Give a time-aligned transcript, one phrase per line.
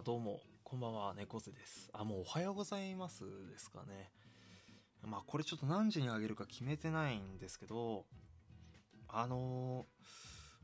[0.00, 1.90] あ、どうも、こんばんは、猫背です。
[1.92, 4.10] あ、もうおはようございますですかね。
[5.02, 8.06] まあ、これちょっと何時にあげるか決めてないんですけど、
[9.08, 9.84] あの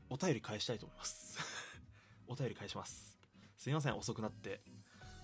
[0.09, 1.37] ーお便り返したいと思います。
[2.27, 3.19] お便り返します。
[3.57, 4.61] すいません、遅くなって。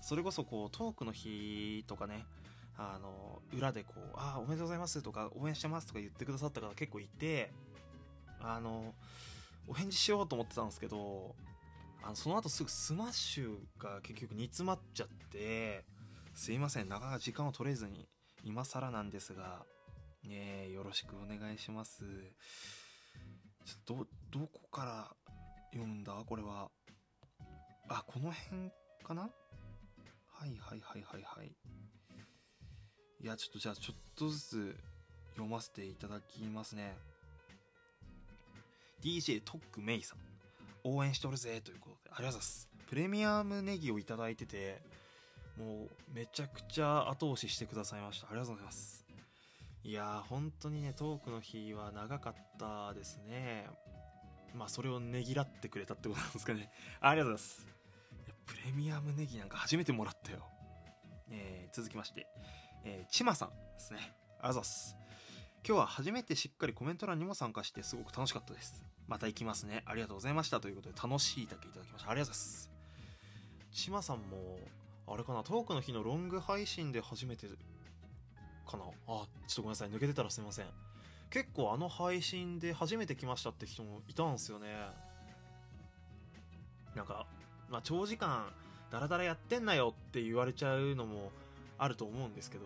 [0.00, 2.24] それこそ、こう、トークの日とかね、
[2.76, 7.52] あの、裏でこう、あー、おめでとうございますとか、応援してますとか言ってくださった方結構いて、
[8.38, 8.94] あの、
[9.66, 11.34] お返事しようと思ってたんですけど、
[12.06, 15.86] あのその後すぐスマッシュが結局煮詰まっちゃって、
[16.34, 18.06] すいません、なかなか時間を取れずに、
[18.44, 19.64] 今更なんですが、
[20.22, 22.04] ねえ、よろしくお願いします。
[23.64, 23.94] ちょっと、
[24.32, 25.16] ど、どこから
[25.72, 26.12] 読んだ？
[26.26, 26.68] これは。
[27.88, 28.70] あ、この辺
[29.02, 29.22] かな？
[29.22, 31.56] はいはいはいはいはい。
[33.22, 34.76] いや、ちょっとじゃあちょっとずつ
[35.36, 36.98] 読ませていただきますね。
[39.02, 40.18] DJ トックメイさん。
[40.86, 42.68] 応援しておるぜというこ、ありがとうございます。
[42.88, 44.80] プレミアムネギをいただいてて、
[45.58, 48.28] もうめちゃくちゃ後押ししてくださいました。
[48.28, 49.04] ありがとうございます。
[49.82, 53.66] いやー、本当にね、トークの日は長かったですね。
[54.54, 56.70] まあ、それをねぎらってくれたってことなんですかね。
[57.00, 57.66] ありがとうございます。
[58.26, 60.46] いやプレミアムネギなんか初めてもらったよ。
[61.30, 62.28] えー続きまして、
[62.84, 63.98] えーちまさんですね。
[63.98, 64.96] ありがとうございます。
[65.66, 68.84] 今日は初めてしっかりコメント欄にも参加してすごく楽しかったです。
[69.06, 69.82] また行きますね。
[69.86, 70.60] ありがとうございました。
[70.60, 72.10] ということで、楽しいだけいただきました。
[72.10, 72.70] ありがとうございます。
[73.72, 74.58] ちまさんも、
[75.06, 77.46] あれかな、トークの日のロング配信で初めて
[78.66, 78.84] かな？
[78.84, 79.90] あ、ちょっとごめんなさい。
[79.90, 80.66] 抜けてたらすいません。
[81.30, 84.68] 結構あの配信で初めて来ましたって人もいたんですよね。
[86.94, 87.26] なんか、
[87.68, 88.46] まあ、長時間
[88.90, 91.32] ダラダラやってんなよって言われちゃうのも
[91.76, 92.64] あると思うんですけど、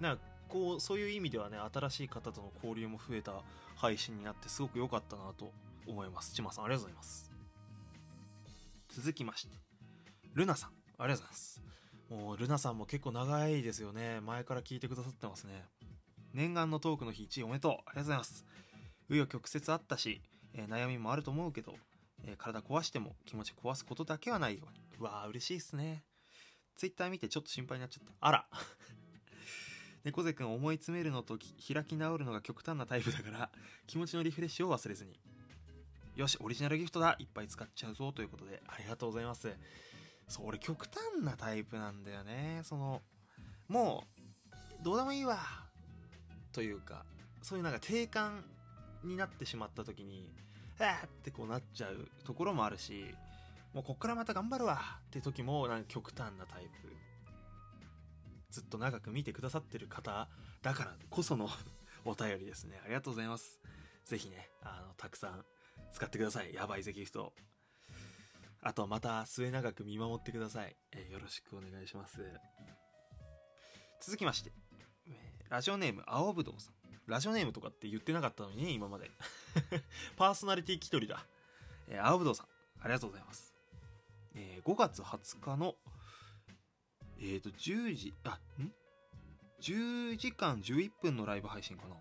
[0.00, 3.42] なんかこう、そういう意味ではね、新しい方との交流も増えた
[3.76, 5.52] 配信になってすごく良かったなと
[5.86, 6.34] 思います。
[6.34, 7.30] ちまさん、ありがとうございます。
[8.88, 9.56] 続きまして、
[10.34, 11.62] ルナさん、ありがとうございます。
[12.10, 14.20] もう、ルナさんも結構長いですよね。
[14.20, 15.64] 前から聞いてくださってますね。
[16.32, 17.72] 念願のトークの日1位おめでとう。
[17.72, 18.44] ありがとうございます。
[19.08, 20.20] 紆余曲折あったし、
[20.54, 21.74] えー悩みもあると思うけど、
[22.24, 24.80] えー体壊しても気持ち壊すことだけはないように。
[25.00, 26.04] うわー、嬉しいっすね。
[26.76, 28.12] ツイッター見てちょっと心配になっちゃった。
[28.20, 28.46] あら。
[30.06, 33.50] 猫背くん思い詰めるのと開き直るのが極端なタイプだから、
[33.88, 35.18] 気持ちのリフレッシュを忘れずに。
[36.14, 39.52] よし、オリジナルギフトだいっぱい使っちゃうぞということで、ありがとうございます。
[40.28, 42.60] そう、俺極端なタイプなんだよね。
[42.62, 43.02] その、
[43.66, 44.06] も
[44.80, 45.40] う、どうでもいいわ。
[46.52, 47.04] というか、
[47.42, 48.44] そういうなんか定感
[49.02, 50.32] になってしまった時に、
[50.78, 53.12] あーってこうなっちゃうところもあるし、
[53.74, 56.95] もうこっからまた頑張るわって時もなんか極端なタイプ。
[58.56, 60.28] ずっと長く見てくださってる方
[60.62, 61.46] だからこその
[62.06, 62.80] お便りですね。
[62.86, 63.60] ありがとうございます。
[64.06, 65.44] ぜひね、あの、たくさん
[65.92, 66.54] 使ってください。
[66.54, 67.34] やばいぜギフト。
[68.62, 70.74] あとまた末永く見守ってください。
[70.92, 72.22] えーよろしくお願いします。
[74.00, 74.52] 続きまして、
[75.06, 75.10] え
[75.50, 76.74] ラジオネーム青ぶどうさん。
[77.06, 79.10] ラジオネームとかって言ってなかったのにね、今まで。
[80.16, 81.26] パーソナリティ気取りだ。
[81.88, 82.46] えー青ぶどうさん、
[82.80, 83.54] ありがとうございます。
[84.34, 85.76] えー5月20日の、
[87.18, 88.72] えーと、10時、あ、ん
[89.60, 91.96] ?10 時間11分のライブ配信かな？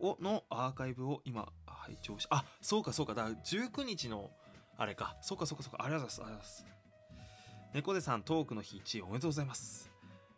[0.00, 4.30] を、のアーカイブを今、拝聴し、あ、そうかそうか、だか19日の、
[4.76, 6.84] あれか、そうかそうかそうか、ありがとうございます、ありがとうございます。
[7.74, 9.90] 猫背さんトークの日1位おめでとうございます。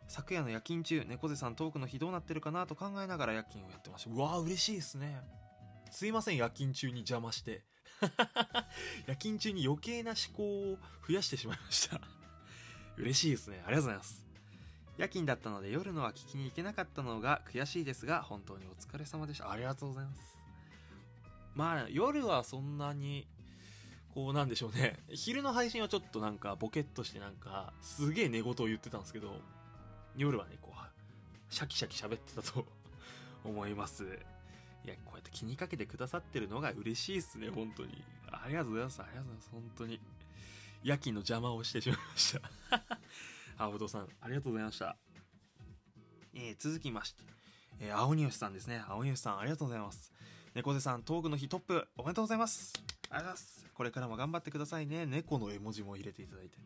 [0.07, 4.11] 昨夜の夜勤中、猫背さんトークの日どうなってるかなと考えながら夜勤をやってました。
[4.11, 5.21] うわー、嬉しいですね。
[5.91, 7.63] すいません、夜勤中に邪魔して。
[9.07, 10.77] 夜勤中に余計な思考を
[11.07, 11.99] 増やしてしまいました。
[12.97, 13.61] 嬉しいですね。
[13.65, 14.25] ありがとうございます。
[14.97, 19.51] 夜勤だったので夜のは聞きに行けなかったのが悔しいですが、本当にお疲れ様でした。
[19.51, 20.37] ありがとうございます。
[21.53, 23.27] まあ、夜はそんなに、
[24.13, 24.99] こうなんでしょうね。
[25.09, 29.39] 昼の配信はちょっとなんかボケっとしてなんか、すげえ寝言を言ってたんですけど、
[30.15, 30.77] 夜はね、こう、
[31.53, 32.65] シャキシャキ喋ってたと
[33.45, 34.03] 思います。
[34.83, 38.03] いや、こうやって気にかけてくださってるのが嬉しいっすね、本当に。
[38.31, 39.01] ありがとうございます。
[39.01, 39.49] ありがとうございます。
[39.51, 39.99] 本当に。
[40.83, 42.51] 夜勤の邪魔をしてしまいました。
[43.65, 44.97] あ、ぶどうさん、ありがとうございました。
[46.33, 47.23] えー続きまして、
[47.79, 48.83] えー青ニュースさんですね。
[48.87, 50.11] 青ニュースさん、ありがとうございます。
[50.53, 52.73] 猫背さん、トークの日トップ、おめでとうございます。
[52.75, 53.65] ありがとうございます。
[53.73, 55.05] これからも頑張ってくださいね。
[55.05, 56.57] 猫の絵文字も入れていただいて。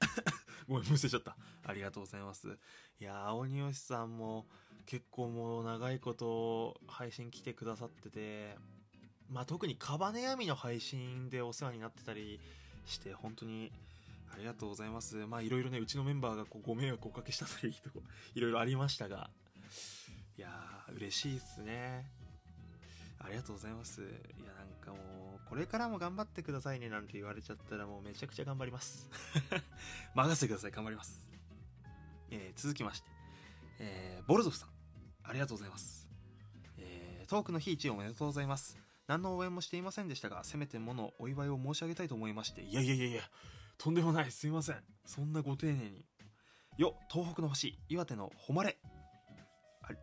[0.68, 1.36] ごめん、むせちゃった。
[1.62, 2.58] ありがとうございます。
[2.98, 4.46] いやー、青ニュースさんも
[4.86, 8.56] 結構もう長いこと配信来てくださってて、
[9.28, 12.40] まあ特にカバネヤミの配信でお世話になってたり
[12.86, 13.72] して、本当に
[14.32, 15.16] ありがとうございます。
[15.26, 18.02] まあいろいろね、うちのメンバーがこうご迷惑をおかけしたというとこ、
[18.34, 19.30] いろいろありましたが、
[20.36, 22.10] いやー、嬉しいっすね。
[23.20, 24.02] ありがとうございます。
[24.02, 24.04] い
[24.44, 29.08] や、なんかもう、これからも頑張ってくださいねなんて言われちゃったらもうめちゃくちゃ頑張ります。
[30.14, 31.28] 任せてください、頑張ります。
[32.30, 33.08] えー続きまして、
[33.78, 34.70] えーボルゾフさん、
[35.22, 36.08] ありがとうございます。
[36.78, 38.83] えートークの日一おめでとうございます。
[39.06, 43.22] 何の応援もしていませんでしたが、せめてものお祝いを申し上げたいと思いまして、いやいやいやいや、
[43.78, 44.76] とんでもない、すいません。
[45.04, 46.04] そんなご丁寧に。
[46.78, 48.78] よ、東北の星、岩手の誉れ。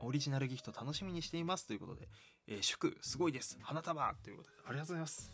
[0.01, 2.07] オリジナルギフト楽しみにしていますということで、
[2.47, 3.57] えー祝すごいです。
[3.61, 4.13] 花束。
[4.23, 5.31] ということでありがとうございます。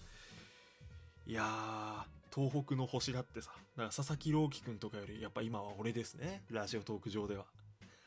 [1.25, 3.51] いやー東北の星だってさ。
[3.75, 6.43] だから佐々木朗希くんとかよりやっぱ今は俺ですね。
[6.49, 7.45] ラジオトーク上では。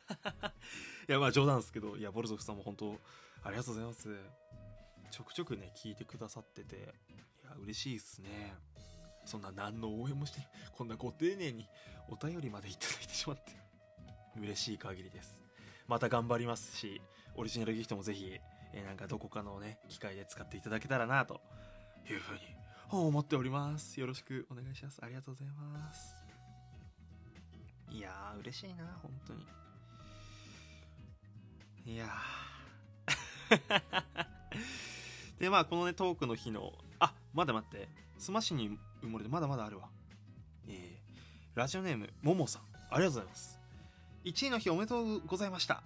[1.08, 2.98] いやまあ冗談ですけどいやボルゾフさんも本当
[3.42, 4.08] ありがとうございます。
[5.10, 6.78] ちょくちょくね聞いてくださっててい
[7.44, 8.54] や嬉しいっすね。
[9.24, 11.68] そんな何の応援もして こんなご丁寧に
[12.08, 13.52] お便りまでいただいてしまって
[14.36, 15.42] 嬉しい限りです。
[15.86, 17.00] また頑張りますし
[17.34, 18.38] オリジナルギフトもぜひ、
[18.72, 21.40] えなんかどこかのね機会で使っていただけたらなと
[22.08, 22.40] いうふうに
[22.90, 24.00] 思っております。
[24.00, 25.00] よろしくお願いします。
[25.02, 26.14] ありがとうございます。
[27.90, 29.46] いやー嬉しいな本当に。
[31.84, 34.30] いやー。
[35.40, 37.88] でまあこのねトークの日のあまだ待って。
[38.18, 39.88] スマッシに埋もれてまだまだあるわ。
[40.68, 42.62] えー、ラジオネームももさん。
[42.90, 43.58] ありがとうございます。
[44.24, 45.82] 1位の日おめでとうございました。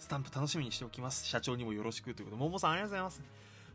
[0.00, 1.24] スタンプ楽しみにしておきます。
[1.24, 2.14] 社長にもよろしく。
[2.14, 3.22] ということでももさんありがとうございます。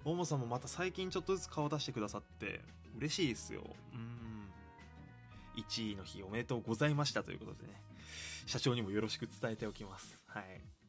[0.03, 2.59] ももさんもまた最近ちょっとずつ顔出してくださって
[2.97, 3.61] 嬉しいですよ。
[3.93, 4.51] うん。
[5.55, 7.23] 1位の日おめでとうございました。
[7.23, 7.81] ということでね。
[8.45, 10.21] 社長にもよろしく伝えておきます。
[10.27, 10.82] はい。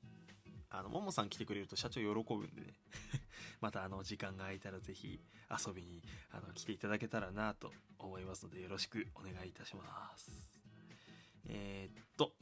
[0.79, 2.75] あのももさん来てくれると社長喜ぶんでね。
[3.61, 5.21] またあの時間が空いたらぜひ
[5.67, 10.61] 遊びにあの来ていただけたらなと思いますのでよろしくお願いいたします。
[11.47, 12.35] えーっと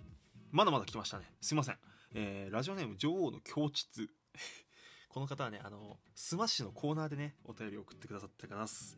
[0.51, 1.33] まだまだ来ましたね。
[1.41, 1.79] すいません。
[2.13, 3.87] えーラジオネーム女王の境地
[5.09, 8.97] この方はねあのスマッシュのコーナーでねお便り送ってくださってます。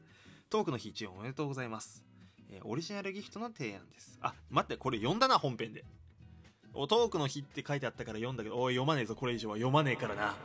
[0.49, 2.05] トークの日一応おめでとうございます、
[2.49, 4.19] えーオリジナルギフトの提案です。
[4.21, 5.85] あ待ってこれ読んだな本編で。
[6.75, 9.57] おトークの日って書いてあったから読んだけどおい読まねえぞこれ以上は。
[9.57, 10.37] 読まねえからな。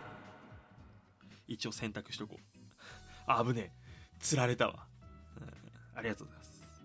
[1.48, 2.44] 一応選択しとこう。
[3.26, 3.72] あ危ねえ。
[4.20, 4.86] つられたわ、
[5.96, 6.84] ありがとうございます。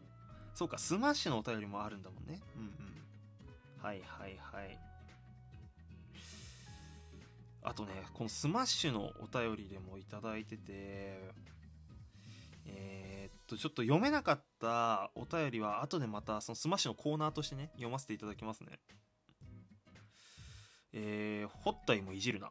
[0.54, 2.40] そうかスマッシュのお便りもあるんだもんね。
[2.56, 3.82] うんうん。
[3.82, 4.78] はいはいはい。
[7.64, 11.32] あとねこのスマッシュのお便りでもいただいてて
[12.66, 18.78] えーっとちょっと読めなかったお便りは後でまたそのスマッシュのコーナーとしてね読ませていただきますね。
[20.96, 22.50] えー、掘った芋いじるな。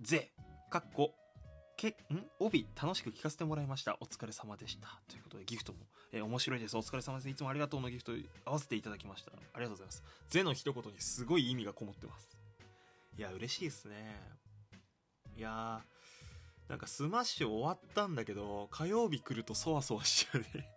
[0.00, 0.30] ぜ
[0.70, 1.14] かっこ
[1.76, 2.24] けん？
[2.38, 3.96] 帯楽しく聞かせてもらいました。
[4.00, 5.00] お疲れ様でした。
[5.08, 5.80] ということでギフトも、
[6.12, 6.76] えー面白いです。
[6.76, 7.28] お疲れ様です。
[7.28, 8.12] いつもありがとうのギフト
[8.44, 9.32] 合わせていただきました。
[9.32, 10.02] ありがとうございます。
[10.28, 12.38] ぜの一言にすごい意味がこもってます。
[13.18, 14.20] いや嬉しいですね。
[15.36, 20.70] いやーなんかスマッシュ終わったんだけど火曜日来るとそわそわしちゃうね。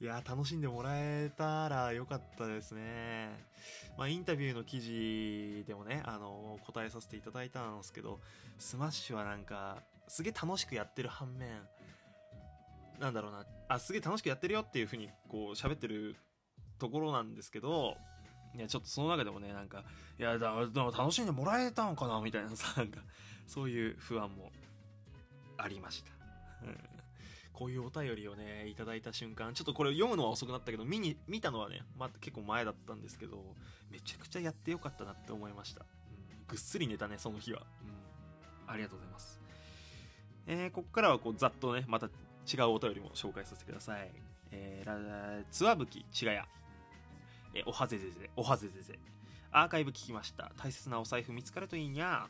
[0.00, 3.28] いや楽しんでもらえたらよかったですね。
[3.96, 8.20] まあインタビューの記事でもねあの答えさせていただいたんですけど
[8.58, 11.62] スマッシュはなんかすげえ楽しくやってる反面
[13.00, 13.46] なんだろうな。
[13.68, 16.16] あすげえ楽しくやってるよっていう風にこう喋ってる
[16.78, 17.96] ところなんですけど
[18.54, 19.84] いやちょっとその中でもねなんか
[20.18, 23.00] いやだだ楽しんでもらえたのかなみたいなさなんか
[23.46, 24.50] そういう不安も
[25.56, 26.10] ありました、
[26.66, 26.93] うん。
[27.54, 33.42] こういうお便りをねいただいた瞬間ちょっとこれ読むのは遅くなったけど見に見たのはね、まあ、結構前だったんですけど
[33.90, 35.86] めちゃくちゃやってよかったなって思いました、うん。
[36.48, 37.62] ぐっすり寝たねその日は、
[38.66, 38.72] うん。
[38.72, 39.40] ありがとうございます。
[40.46, 42.10] えーここからはこうざっとねまた違う
[42.70, 44.10] お便りも紹介させてください。
[44.50, 46.46] えー、つわぶきちがや。
[47.54, 48.98] えーおはぜぜぜおはぜぜぜ。
[49.52, 50.50] アーカイブ聞きました。
[50.56, 52.28] 大切なお財布見つかるといいにゃ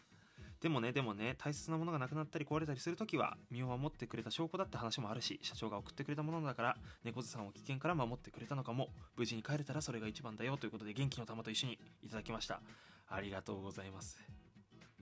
[0.64, 12.62] でもねでもね大切なものがなくなったり壊れたりするときは身を守ってくれた証拠だって話もあるし社長が送ってくれたものだから猫背さんを危険から守ってくれたのかも無事に帰れたらそれが一番だよということで元気の玉と一緒にいただきました。
[13.08, 14.18] ありがとうございます。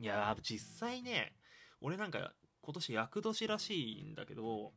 [0.01, 1.33] いや実際ね
[1.81, 4.73] 俺なんか今年厄年らしいんだけど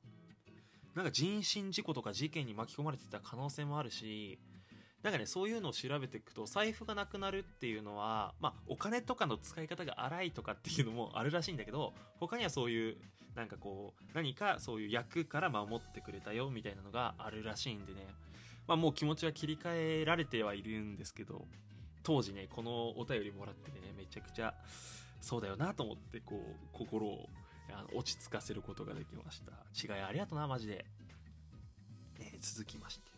[0.94, 4.38] なんか人身事故とか事件に巻き込まれてた可能性もあるし
[5.06, 12.98] なんかねそういうのを調べていくと財布がなくなるっていうのはまあお金とかの使い方が荒いとかっていうのもあるらしいんだけど他にはそういう
[13.36, 18.08] なんかこう何かそういう役から守ってくれたよみたいなのがあるらしいんでね。
[18.68, 21.46] まあもう気持ちは切り替えられてはいるんですけど
[22.02, 24.56] 当時ねこのお便りもらってねめちゃくちゃ
[25.22, 27.30] そうだよなと思ってこう心を
[27.94, 29.52] 落ち着かせることができました。
[29.94, 30.84] 違いありがとなマジで、
[32.20, 33.15] え続きまして。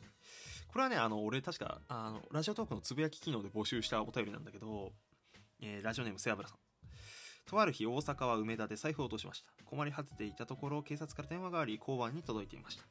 [0.77, 4.91] これはねあの俺確かあのラジオトークのつぶやき機能で募集したお便りなんだけど、
[5.59, 6.57] えーラジオネームせやぶらさん。
[7.49, 9.47] とある日大阪は梅田で財布を落としました。
[9.65, 12.83] 困り果てていたところ警察から電話があり交番に届いていました。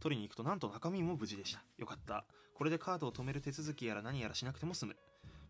[0.00, 1.62] 取りに行くとなんと中身も無事でした。
[1.78, 2.26] よかった。
[2.52, 4.96] これでカードを止める手続きやら何やらしなくても済む。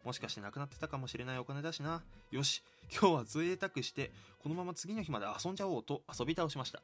[0.05, 2.03] もしかしてなくなってたかもしれないお金だしな。
[2.31, 6.81] よし今日は贅沢してこのまま次の日まで遊んじゃおうと遊び倒しました。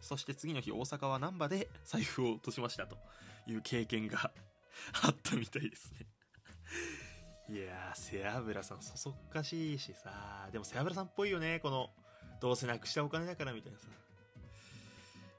[0.00, 2.96] そして次の日大阪は難波で財布を落としましたと。
[3.46, 4.32] いう経験が
[5.02, 6.06] あったみたいですね。
[7.48, 10.48] いやー背脂さんそそっかしいしさ。
[10.52, 11.90] でも背脂さんっぽいよねこの
[12.40, 13.86] どうせなくしたお金だからみたいなさ。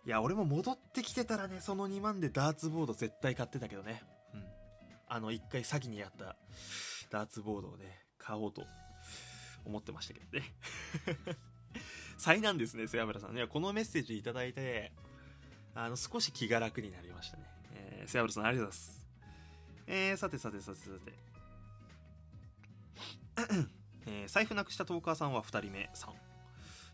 [0.06, 4.04] いや俺も戻ってきてたらねその2万でダーツボード絶対買ってたけどね。
[4.34, 4.46] うん。
[5.08, 6.36] あの1回詐欺にやった
[7.10, 8.66] ダーツボードをね買おうと
[9.64, 10.56] 思ってましたけどね。
[12.18, 13.36] 災難ですね背脂さん。
[13.36, 14.92] いやこのメッセージいただいて
[15.74, 17.46] あの少し気が楽になりましたね、
[18.02, 19.08] えー、背脂さんありがとうございます。
[19.88, 21.14] えー、さてさてさてさて。
[24.08, 26.14] えー、財布なくしたトーカーさんは2人目さん。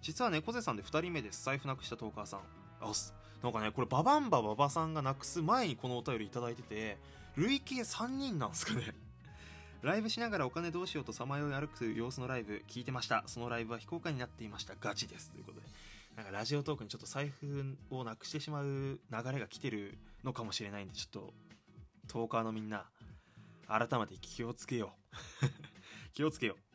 [0.01, 1.45] 実は猫背さんで2人目です。
[1.45, 2.41] 財布なくしたトーカーさん。
[2.81, 3.13] あす。
[3.41, 6.97] なんかねこれババンバババさんがなくす前にこのお便り頂いてて
[7.35, 8.93] 累計3人なんですかね。
[9.83, 13.23] ライブしながらお金どうしようとさまよい歩く様子のライブ聞いてました。
[13.27, 14.75] そのライブは非公開になっていました。
[14.79, 15.29] ガチです。
[15.29, 15.67] ということで。
[16.17, 18.99] なんかラジオトークにちょっと財布をなくしてしまう流
[19.31, 21.33] れが来てるのかもしれないんでちょっと
[22.07, 22.85] トーカーのみんな
[23.67, 24.93] 改めて気をつけよ
[25.41, 25.47] う。
[26.13, 26.66] 気をつけよう。